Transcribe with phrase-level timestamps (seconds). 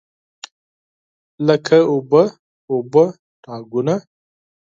[1.47, 2.23] لکه اوبه،
[2.71, 3.03] اوبه
[3.45, 3.95] راګونه